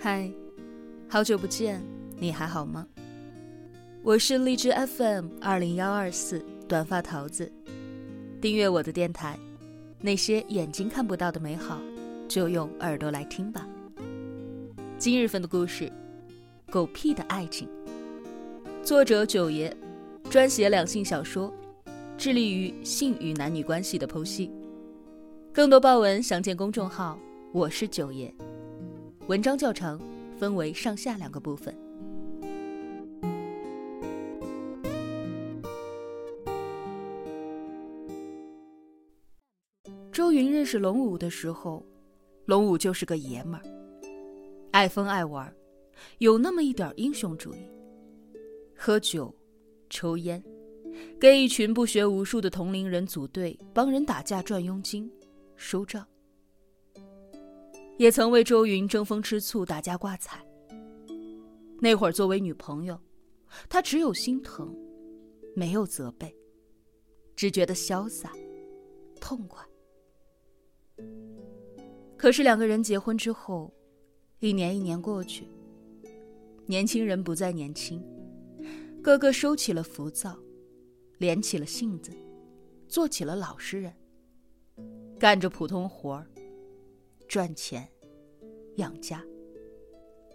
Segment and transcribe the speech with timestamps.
[0.00, 0.30] 嗨，
[1.08, 1.82] 好久不见，
[2.20, 2.86] 你还好吗？
[4.00, 7.50] 我是荔枝 FM 二零幺二四短发桃子，
[8.40, 9.36] 订阅我的电台，
[10.00, 11.80] 那些眼睛看不到的美好，
[12.28, 13.66] 就用耳朵来听吧。
[14.98, 15.86] 今日份的故事，
[16.70, 17.68] 《狗屁的爱情》，
[18.84, 19.76] 作者九爷，
[20.30, 21.52] 专写两性小说，
[22.16, 24.48] 致力于性与男女关系的剖析。
[25.52, 27.18] 更多爆文详见公众号
[27.52, 28.32] “我是九爷”。
[29.28, 30.00] 文章较长，
[30.38, 31.76] 分为上下两个部分。
[40.10, 41.84] 周云认识龙武的时候，
[42.46, 43.62] 龙武就是个爷们儿，
[44.70, 45.54] 爱疯爱玩，
[46.16, 47.58] 有那么一点英雄主义，
[48.74, 49.30] 喝酒、
[49.90, 50.42] 抽烟，
[51.20, 55.12] 跟一群不学无术的同龄人组队帮人打架赚佣金、
[55.54, 56.02] 收账。
[57.98, 60.44] 也曾为周云争风吃醋、打架挂彩。
[61.80, 62.98] 那会儿作为女朋友，
[63.68, 64.74] 他只有心疼，
[65.54, 66.34] 没有责备，
[67.34, 68.32] 只觉得潇洒、
[69.20, 69.64] 痛快。
[72.16, 73.72] 可是两个人结婚之后，
[74.38, 75.48] 一年一年过去，
[76.66, 78.00] 年轻人不再年轻，
[79.02, 80.38] 个个收起了浮躁，
[81.18, 82.12] 敛起了性子，
[82.86, 83.92] 做起了老实人，
[85.18, 86.30] 干着普通活儿。
[87.28, 87.88] 赚钱，
[88.76, 89.22] 养家。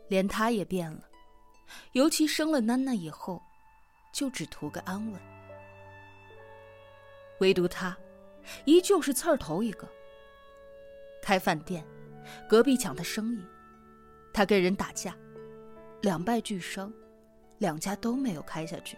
[0.09, 1.09] 连他也变了，
[1.93, 3.41] 尤其生了囡囡以后，
[4.13, 5.19] 就只图个安稳。
[7.39, 7.97] 唯独他，
[8.65, 9.87] 依旧是刺儿头一个。
[11.21, 11.83] 开饭店，
[12.47, 13.43] 隔壁抢他生意，
[14.31, 15.17] 他跟人打架，
[16.01, 16.93] 两败俱伤，
[17.57, 18.95] 两家都没有开下去。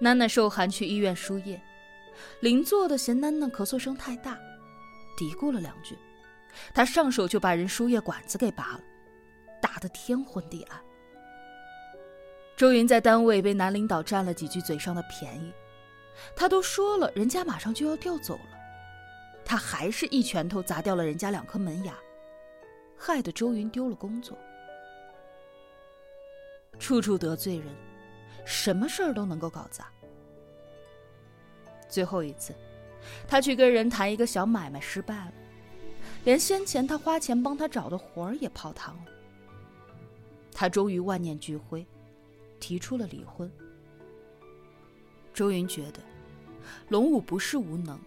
[0.00, 1.60] 囡囡受寒去医院输液，
[2.40, 4.38] 邻座的嫌囡囡咳嗽声太大，
[5.18, 5.98] 嘀咕了两句。
[6.72, 8.80] 他上手就把人输液管子给拔了，
[9.60, 10.80] 打得天昏地暗。
[12.56, 15.52] 周云在单位被男领导占了几句嘴上的便宜，
[16.36, 18.58] 他都说了人家马上就要调走了，
[19.44, 21.94] 他还是一拳头砸掉了人家两颗门牙，
[22.96, 24.38] 害得周云丢了工作。
[26.78, 27.66] 处处得罪人，
[28.44, 29.86] 什么事儿都能够搞砸。
[31.88, 32.54] 最后一次，
[33.26, 35.32] 他去跟人谈一个小买卖失败了。
[36.24, 39.04] 连先前他花钱帮他找的活儿也泡汤了。
[40.52, 41.86] 他终于万念俱灰，
[42.58, 43.50] 提出了离婚。
[45.32, 46.00] 周云觉得，
[46.88, 47.98] 龙武不是无能，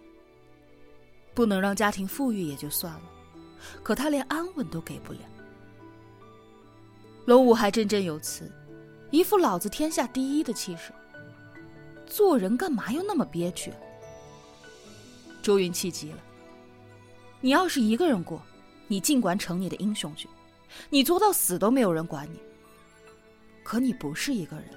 [1.34, 3.02] 不能让家庭富裕也就算了，
[3.82, 5.20] 可他连安稳都给不了。
[7.26, 8.50] 龙武还振振有词，
[9.10, 10.92] 一副老子天下第一的气势。
[12.06, 13.70] 做人干嘛要那么憋屈？
[15.42, 16.18] 周云气急了。
[17.40, 18.42] 你要是一个人过，
[18.86, 20.28] 你尽管逞你的英雄去，
[20.90, 22.40] 你作到死都没有人管你。
[23.62, 24.70] 可你不是一个人，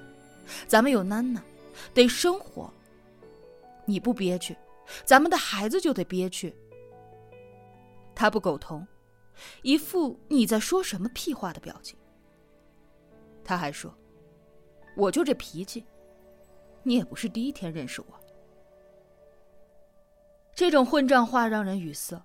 [0.68, 1.40] 咱们有囡囡，
[1.92, 2.72] 得生活。
[3.84, 4.56] 你不憋屈，
[5.04, 6.54] 咱们的孩子就得憋屈。
[8.14, 8.86] 他不苟同，
[9.62, 11.98] 一副你在说什么屁话的表情。
[13.42, 13.92] 他还说
[14.96, 15.84] ：“我就这脾气，
[16.84, 18.20] 你也不是第一天认识我。”
[20.54, 22.22] 这种混账话让人语塞。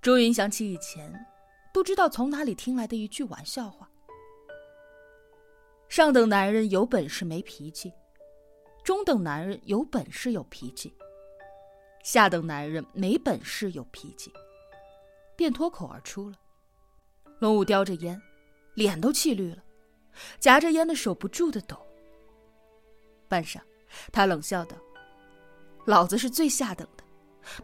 [0.00, 1.26] 周云想起以前，
[1.74, 3.90] 不知道从哪里听来的一句玩笑话：
[5.88, 7.92] 上等男人有本事没脾气，
[8.84, 10.94] 中等男人有本事有脾气，
[12.04, 14.32] 下等男人没本事有脾气，
[15.36, 16.36] 便脱口而出了。
[17.40, 18.20] 龙武叼着烟，
[18.74, 19.62] 脸都气绿了，
[20.38, 21.76] 夹着烟的手不住的抖。
[23.26, 23.60] 半晌，
[24.12, 24.76] 他冷笑道
[25.86, 27.02] ：“老子是最下等的，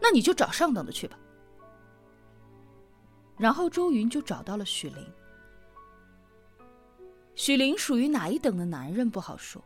[0.01, 1.17] 那你就找上等的去吧。”
[3.37, 5.05] 然后周云就找到了许林。
[7.35, 9.61] 许林属于哪一等的男人不好说，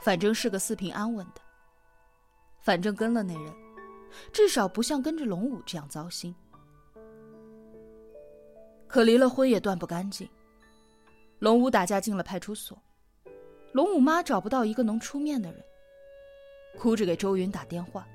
[0.00, 1.40] 反正是个四平安稳的。
[2.60, 3.54] 反正跟了那人，
[4.32, 6.34] 至少不像跟着龙武这样糟心。
[8.88, 10.28] 可离了婚也断不干净。
[11.40, 12.76] 龙武打架进了派出所，
[13.72, 15.62] 龙武妈找不到一个能出面的人，
[16.78, 18.08] 哭着给周云打电话，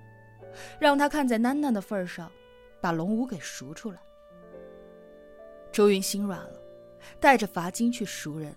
[0.79, 2.31] 让他看在囡囡的份上，
[2.81, 3.99] 把龙武给赎出来。
[5.71, 6.61] 周云心软了，
[7.19, 8.55] 带着罚金去赎人。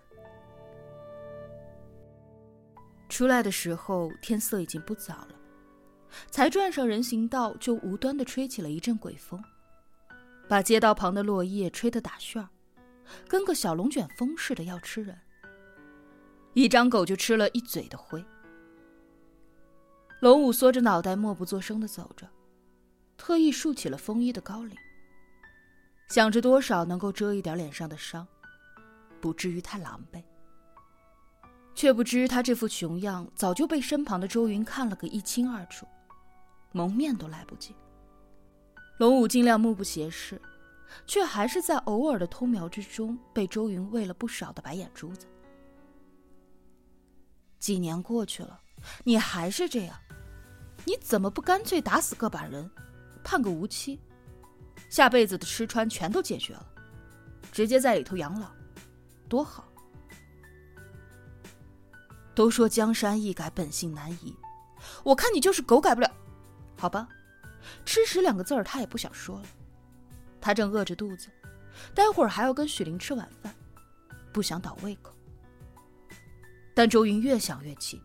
[3.08, 5.34] 出来的时候天色已经不早了，
[6.30, 9.42] 才转上人行道，就无端的吹起了一阵鬼风，
[10.48, 12.48] 把街道旁的落叶吹得打旋儿，
[13.28, 15.18] 跟个小龙卷风似的要吃人。
[16.54, 18.24] 一张狗就吃了一嘴的灰。
[20.20, 22.26] 龙武缩着脑袋，默不作声的走着，
[23.16, 24.76] 特意竖起了风衣的高领。
[26.12, 28.28] 想着多少能够遮一点脸上的伤，
[29.18, 30.22] 不至于太狼狈。
[31.74, 35.86] 却不知他这副熊样早就被身旁的周云看了个一清二楚，
[36.72, 37.74] 蒙面都来不及。
[38.98, 40.38] 龙武尽量目不斜视，
[41.06, 45.26] 却还是在偶尔的偷瞄之中被周云喂了不少的白眼珠子。
[47.58, 48.60] 几年过去了，
[49.02, 49.96] 你还是这样，
[50.84, 52.70] 你怎么不干脆打死个把人，
[53.24, 53.98] 判个无期，
[54.92, 56.66] 下辈子的吃穿全都解决了，
[57.50, 58.50] 直接在里头养老，
[59.26, 59.66] 多好！
[62.34, 64.36] 都说江山易改，本性难移，
[65.02, 66.12] 我看你就是狗改不了，
[66.76, 67.08] 好吧？
[67.86, 69.46] 吃屎两个字儿，他也不想说了。
[70.42, 71.28] 他正饿着肚子，
[71.94, 73.50] 待会儿还要跟许玲吃晚饭，
[74.30, 75.14] 不想倒胃口。
[76.74, 77.98] 但周云越想越气，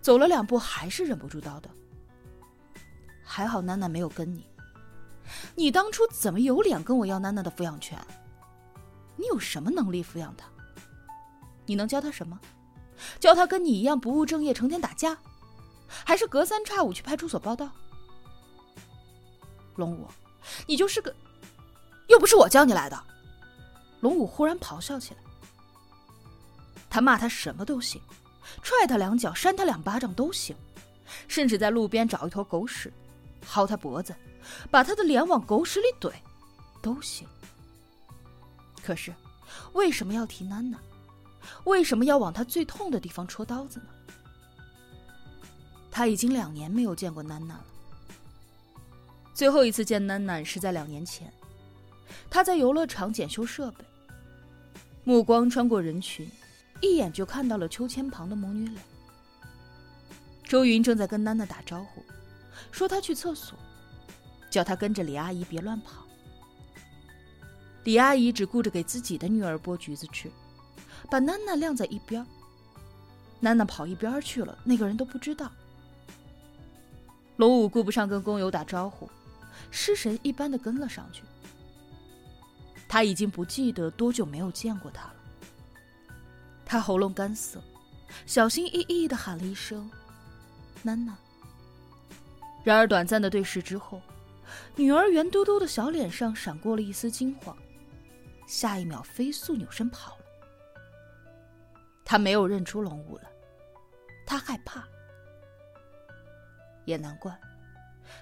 [0.00, 1.66] 走了两步还是忍不住叨叨
[3.22, 4.46] ：“还好楠楠没有跟你，
[5.54, 7.98] 你当初怎么有脸跟我要楠楠的抚养权？
[9.16, 10.46] 你有什么能力抚养她？
[11.66, 12.38] 你能教她什么？
[13.18, 15.16] 教她跟你一样不务正业，成天打架，
[15.86, 17.70] 还是隔三差五去派出所报道？
[19.76, 20.06] 龙武，
[20.66, 21.14] 你就是个，
[22.08, 23.04] 又不是我叫你来的！”
[24.00, 25.20] 龙武忽然咆哮起来。
[26.90, 28.00] 他骂他什么都行，
[28.62, 30.54] 踹他两脚、扇他两巴掌都行，
[31.26, 32.92] 甚至在路边找一坨狗屎，
[33.44, 34.14] 薅他脖子，
[34.70, 36.12] 把他的脸往狗屎里怼，
[36.82, 37.26] 都行。
[38.82, 39.14] 可是，
[39.72, 40.78] 为什么要提楠楠？
[41.64, 43.86] 为什么要往他最痛的地方戳刀子呢？
[45.90, 47.64] 他已经两年没有见过囡囡了。
[49.32, 51.32] 最后一次见囡囡是在两年前，
[52.28, 53.84] 他在游乐场检修设备，
[55.04, 56.30] 目光穿过人群。
[56.80, 58.82] 一眼就看到了秋千旁的母女俩。
[60.42, 62.04] 周云正在跟囡囡打招呼，
[62.70, 63.58] 说她去厕所，
[64.54, 66.04] 叫她跟着李阿姨别乱跑。
[67.82, 70.30] 李阿姨只顾着给自己的女儿剥橘子吃，
[71.10, 72.24] 把囡囡晾在一边。
[73.42, 75.50] 囡囡跑一边去了，那个人都不知道。
[77.36, 79.10] 龙武顾不上跟工友打招呼，
[79.72, 81.24] 失神一般的跟了上去。
[82.88, 85.14] 他已经不记得多久没有见过她了。
[86.64, 87.60] 他喉咙干涩，
[88.24, 89.90] 小心翼翼的喊了一声
[90.86, 91.10] “囡囡”。
[92.62, 94.00] 然而短暂的对视之后，
[94.76, 97.56] 女儿圆嘟嘟的小脸上闪过了一丝惊慌，
[98.46, 100.24] 下一秒飞速扭身跑了。
[102.04, 103.24] 他没有认出龙武了，
[104.26, 104.86] 他害怕。
[106.84, 107.34] 也难怪，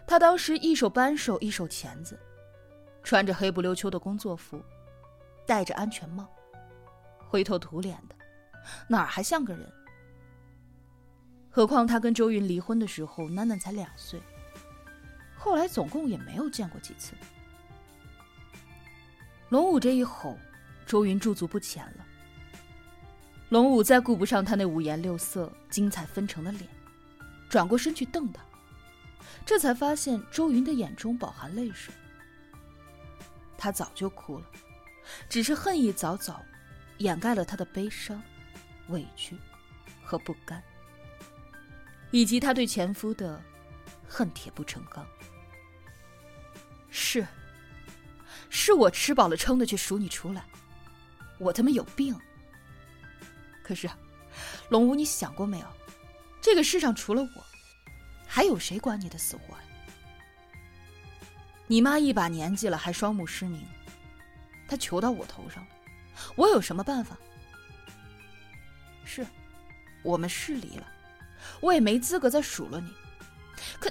[0.07, 2.19] 他当时一手扳手，一手钳子，
[3.03, 4.63] 穿着黑不溜秋的工作服，
[5.45, 6.29] 戴着安全帽，
[7.29, 8.15] 灰头土脸的。
[8.87, 9.69] 哪儿还像个人？
[11.51, 14.23] 何况他跟周云离婚的时候，囡囡才两岁，
[15.43, 17.15] 后来总共也没有见过几次。
[19.49, 20.39] 龙武这一吼，
[20.87, 22.07] 周云驻足不前了。
[23.49, 26.71] 龙武再顾不上他那五颜六色、精彩纷呈的脸，
[27.49, 28.41] 转过身去瞪他，
[29.45, 31.93] 这才发现周云的眼中饱含泪水。
[33.59, 34.47] 他早就哭了，
[35.29, 36.41] 只是恨意早早
[36.99, 38.23] 掩盖了他的悲伤。
[38.89, 39.37] 委屈
[40.05, 40.63] 和不甘，
[42.13, 43.43] 以及他对前夫的
[44.09, 45.05] 恨铁不成钢。
[46.93, 47.27] 是，
[48.51, 50.45] 是我吃饱了撑的去赎你出来，
[51.39, 52.17] 我他妈有病。
[53.63, 53.91] 可是，
[54.69, 55.67] 龙武，你想过没有？
[56.41, 57.45] 这个世上除了我，
[58.27, 59.57] 还有谁管你的死活？
[61.67, 63.67] 你妈一把年纪了还双目失明，
[64.69, 65.71] 她求到我头上了，
[66.37, 67.17] 我有什么办法？
[69.05, 69.27] 是，
[70.03, 70.87] 我们是离了，
[71.61, 72.93] 我也没资格再数落你。
[73.81, 73.91] 可，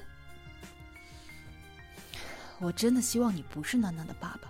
[2.62, 4.50] 我真的希望你不是楠楠的爸爸。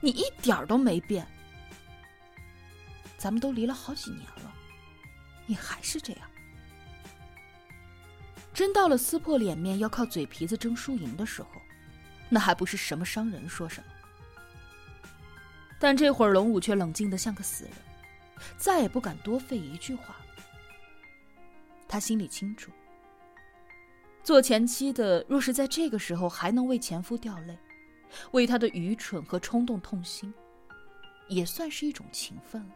[0.00, 1.26] 你一点儿都没变，
[3.18, 4.52] 咱们都离了好几年了，
[5.46, 6.30] 你还是这样。
[8.54, 11.48] 真到了撕破脸面要靠嘴皮子争输赢的时候，
[12.28, 13.86] 那还不是什么伤人说什么。
[15.80, 17.72] 但这会儿龙武却冷静的像个死人。
[18.58, 20.16] 再也不敢多费一句话。
[21.88, 22.72] 他心里清楚，
[24.22, 27.58] 做前妻的若是在这个时候还能为前夫掉泪，
[28.30, 30.32] 为他的愚蠢和冲动痛心，
[31.28, 32.68] 也算是一种情分了。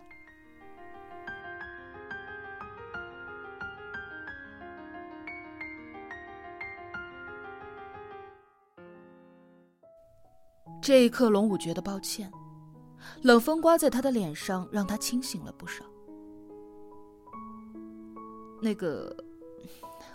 [10.83, 12.31] 这一刻，龙武觉得抱歉。
[13.23, 15.85] 冷风刮在他的脸上，让他清醒了不少。
[18.61, 19.17] 那个，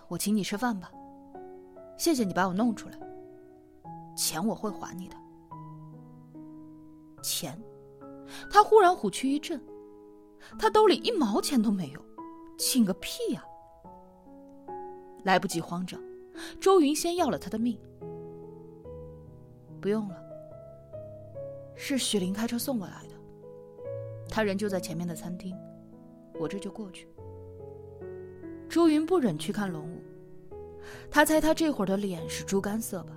[0.07, 0.91] 我请你吃饭吧。
[2.01, 2.98] 谢谢你把我弄出来，
[4.17, 5.15] 钱我会还你的。
[7.22, 7.55] 钱。
[8.50, 9.62] 他忽然虎躯一震，
[10.58, 12.03] 他兜里一毛钱都没有，
[12.58, 13.46] 请个屁呀！
[15.25, 16.01] 来不及慌张，
[16.60, 17.77] 周云先要了他的命。
[19.79, 20.15] 不用了，
[21.75, 23.13] 是许林开车送过来的，
[24.27, 25.55] 他人就在前面的餐厅，
[26.39, 27.08] 我这就过去。
[28.67, 30.01] 周云不忍去看龙武，
[31.09, 33.13] 他猜他这会儿的脸是猪肝色吧。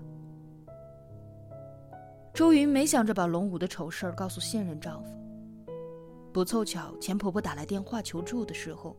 [2.32, 5.10] 周云没想着把龙武的丑事儿告诉现任丈夫。
[6.32, 8.96] 不凑巧，钱婆婆打来电话求助的时候，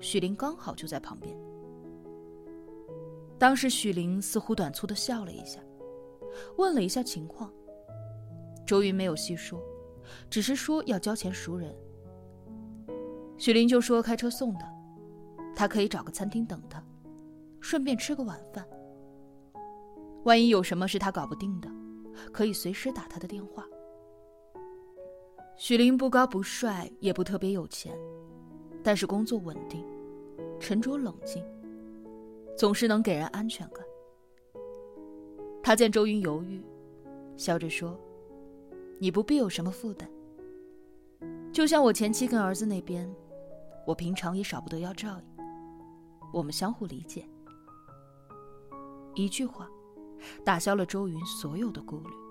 [0.00, 1.36] 许玲刚好就在旁边。
[3.38, 5.60] 当时许玲似乎短促的笑了一下，
[6.56, 7.52] 问了一下情况。
[8.66, 9.62] 周云没有细说，
[10.30, 11.74] 只是说要交钱赎人。
[13.36, 14.64] 许玲就说开车送的，
[15.54, 16.82] 他可以找个餐厅等他，
[17.60, 18.66] 顺便吃个晚饭。
[20.24, 21.68] 万一有什么是他搞不定的。
[22.32, 23.64] 可以随时打他的电话。
[25.56, 27.96] 许林不高不帅，也不特别有钱，
[28.82, 29.86] 但是工作稳定，
[30.58, 31.44] 沉着冷静，
[32.56, 33.84] 总是能给人安全感。
[35.62, 36.60] 他见周云犹豫，
[37.36, 37.96] 笑着说
[38.98, 40.10] ：“你不必有什么负担。
[41.52, 43.08] 就像我前妻跟儿子那边，
[43.86, 45.44] 我平常也少不得要照应，
[46.32, 47.24] 我们相互理解。”
[49.22, 49.68] 一句话。
[50.44, 52.27] 打消了周云所有的顾虑。